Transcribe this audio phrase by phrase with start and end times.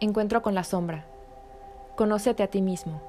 [0.00, 1.06] Encuentro con la sombra.
[1.94, 3.00] Conócete a ti mismo.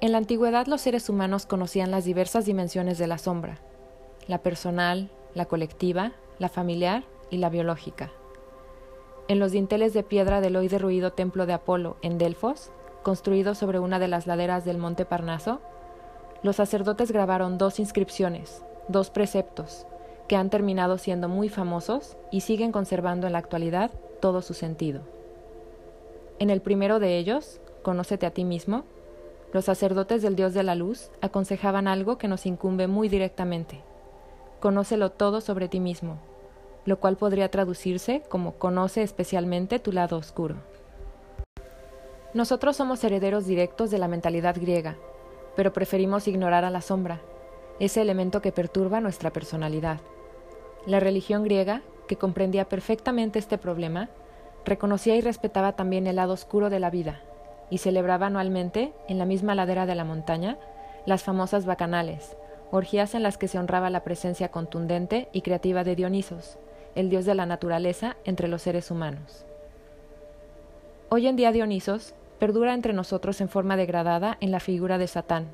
[0.00, 3.58] En la antigüedad los seres humanos conocían las diversas dimensiones de la sombra,
[4.26, 8.10] la personal, la colectiva, la familiar y la biológica.
[9.28, 12.70] En los dinteles de piedra del hoy derruido templo de Apolo en Delfos,
[13.02, 15.60] construido sobre una de las laderas del monte Parnaso,
[16.42, 19.86] los sacerdotes grabaron dos inscripciones, dos preceptos,
[20.26, 23.90] que han terminado siendo muy famosos y siguen conservando en la actualidad
[24.20, 25.17] todo su sentido.
[26.38, 28.84] En el primero de ellos, Conócete a ti mismo,
[29.52, 33.80] los sacerdotes del Dios de la Luz aconsejaban algo que nos incumbe muy directamente.
[34.60, 36.18] Conócelo todo sobre ti mismo,
[36.84, 40.56] lo cual podría traducirse como conoce especialmente tu lado oscuro.
[42.34, 44.96] Nosotros somos herederos directos de la mentalidad griega,
[45.56, 47.22] pero preferimos ignorar a la sombra,
[47.80, 50.00] ese elemento que perturba nuestra personalidad.
[50.84, 54.10] La religión griega, que comprendía perfectamente este problema,
[54.64, 57.20] Reconocía y respetaba también el lado oscuro de la vida,
[57.70, 60.58] y celebraba anualmente, en la misma ladera de la montaña,
[61.06, 62.36] las famosas bacanales,
[62.70, 66.58] orgías en las que se honraba la presencia contundente y creativa de Dionisos,
[66.94, 69.44] el dios de la naturaleza entre los seres humanos.
[71.08, 75.46] Hoy en día Dionisos perdura entre nosotros en forma degradada en la figura de Satán,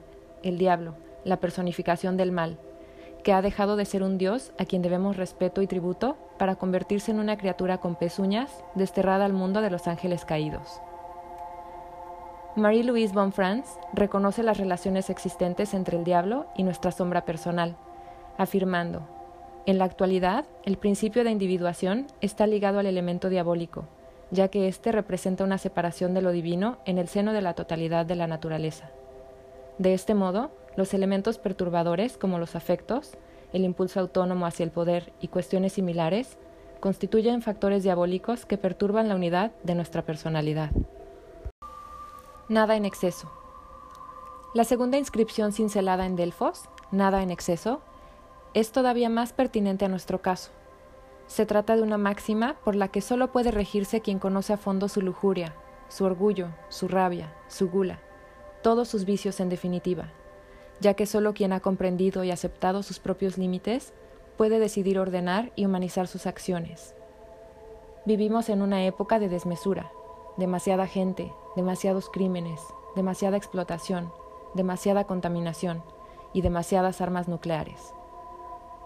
[0.43, 0.95] el diablo,
[1.25, 2.59] la personificación del mal,
[3.23, 7.11] que ha dejado de ser un dios a quien debemos respeto y tributo para convertirse
[7.11, 10.81] en una criatura con pezuñas desterrada al mundo de los ángeles caídos.
[12.57, 17.77] Marie-Louise Bonfrance reconoce las relaciones existentes entre el diablo y nuestra sombra personal,
[18.39, 19.03] afirmando,
[19.67, 23.87] en la actualidad, el principio de individuación está ligado al elemento diabólico,
[24.31, 28.05] ya que éste representa una separación de lo divino en el seno de la totalidad
[28.05, 28.91] de la naturaleza.
[29.79, 33.17] De este modo, los elementos perturbadores, como los afectos,
[33.55, 36.37] el impulso autónomo hacia el poder y cuestiones similares,
[36.81, 40.71] constituyen factores diabólicos que perturban la unidad de nuestra personalidad.
[42.49, 43.31] Nada en exceso.
[44.55, 47.81] La segunda inscripción cincelada en Delfos, Nada en exceso,
[48.53, 50.51] es todavía más pertinente a nuestro caso.
[51.27, 54.89] Se trata de una máxima por la que solo puede regirse quien conoce a fondo
[54.89, 55.55] su lujuria,
[55.89, 58.01] su orgullo, su rabia, su gula,
[58.63, 60.13] todos sus vicios en definitiva,
[60.81, 63.93] ya que solo quien ha comprendido y aceptado sus propios límites
[64.37, 66.95] puede decidir ordenar y humanizar sus acciones.
[68.05, 69.91] Vivimos en una época de desmesura,
[70.37, 72.61] demasiada gente, demasiados crímenes,
[72.97, 74.13] demasiada explotación,
[74.55, 75.83] demasiada contaminación
[76.33, 77.95] y demasiadas armas nucleares.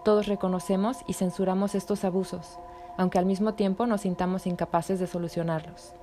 [0.05, 2.59] Todos reconocemos y censuramos estos abusos,
[2.97, 5.93] aunque al mismo tiempo nos sintamos incapaces de solucionarlos.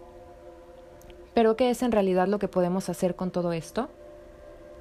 [1.34, 3.88] Pero ¿qué es en realidad lo que podemos hacer con todo esto?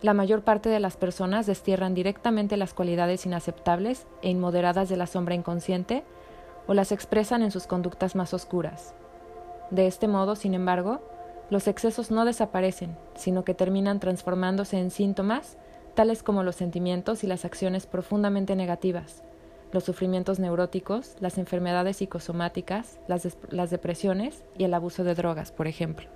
[0.02, 5.08] La mayor parte de las personas destierran directamente las cualidades inaceptables e inmoderadas de la
[5.08, 6.04] sombra inconsciente
[6.68, 8.94] o las expresan en sus conductas más oscuras.
[9.72, 11.02] De este modo, sin embargo,
[11.50, 15.58] los excesos no desaparecen, sino que terminan transformándose en síntomas
[15.96, 19.24] tales como los sentimientos y las acciones profundamente negativas,
[19.72, 25.68] los sufrimientos neuróticos, las enfermedades psicosomáticas, las, las depresiones y el abuso de drogas, por
[25.68, 26.08] ejemplo.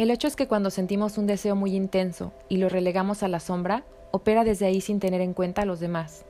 [0.00, 3.38] El hecho es que cuando sentimos un deseo muy intenso y lo relegamos a la
[3.38, 6.24] sombra, opera desde ahí sin tener en cuenta a los demás.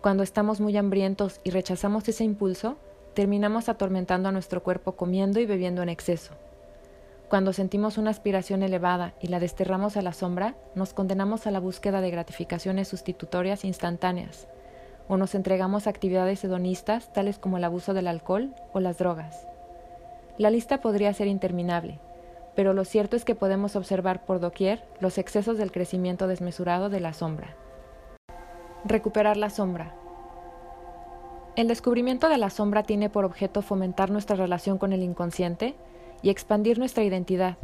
[0.00, 2.76] Cuando estamos muy hambrientos y rechazamos ese impulso,
[3.14, 6.34] terminamos atormentando a nuestro cuerpo comiendo y bebiendo en exceso.
[7.28, 11.58] Cuando sentimos una aspiración elevada y la desterramos a la sombra, nos condenamos a la
[11.58, 14.46] búsqueda de gratificaciones sustitutorias instantáneas,
[15.08, 19.48] o nos entregamos a actividades hedonistas tales como el abuso del alcohol o las drogas.
[20.38, 21.98] La lista podría ser interminable,
[22.54, 27.00] pero lo cierto es que podemos observar por doquier los excesos del crecimiento desmesurado de
[27.00, 27.56] la sombra.
[28.84, 29.94] Recuperar la sombra.
[31.56, 35.74] El descubrimiento de la sombra tiene por objeto fomentar nuestra relación con el inconsciente
[36.22, 37.56] y expandir nuestra identidad,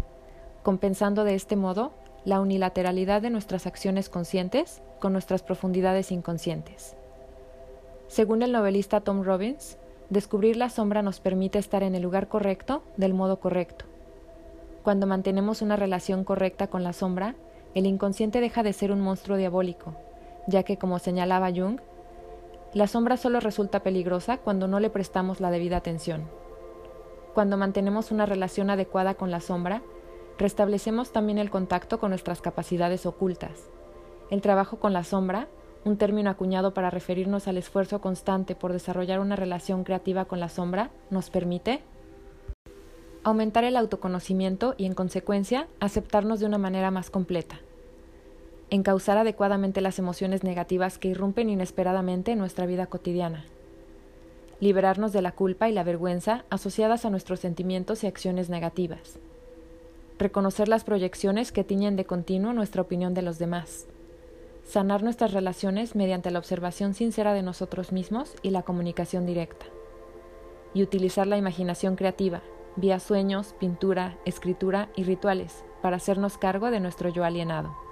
[0.63, 1.93] compensando de este modo
[2.25, 6.97] la unilateralidad de nuestras acciones conscientes con nuestras profundidades inconscientes.
[8.09, 9.79] Según el novelista Tom Robbins,
[10.11, 13.87] descubrir la sombra nos permite estar en el lugar correcto del modo correcto
[14.83, 17.35] cuando mantenemos una relación correcta con la sombra,
[17.75, 19.95] el inconsciente deja de ser un monstruo diabólico,
[20.47, 21.81] ya que, como señalaba Jung,
[22.73, 26.29] la sombra solo resulta peligrosa cuando no le prestamos la debida atención.
[27.35, 29.83] Cuando mantenemos una relación adecuada con la sombra,
[30.39, 33.69] restablecemos también el contacto con nuestras capacidades ocultas.
[34.31, 35.49] El trabajo con la sombra,
[35.85, 40.49] un término acuñado para referirnos al esfuerzo constante por desarrollar una relación creativa con la
[40.49, 41.83] sombra, nos permite
[43.23, 47.61] aumentar el autoconocimiento y, en consecuencia, aceptarnos de una manera más completa.
[48.71, 53.45] Encauzar adecuadamente las emociones negativas que irrumpen inesperadamente en nuestra vida cotidiana.
[54.61, 59.19] liberarnos de la culpa y la vergüenza asociadas a nuestros sentimientos y acciones negativas,
[60.19, 63.87] reconocer las proyecciones que tiñen de continuo nuestra opinión de los demás,
[64.65, 69.67] sanar nuestras relaciones mediante la observación sincera de nosotros mismos y la comunicación directa,
[70.75, 72.43] y utilizar la imaginación creativa,
[72.77, 77.90] vía sueños, pintura, escritura y rituales, para hacernos cargo de nuestro yo alienado.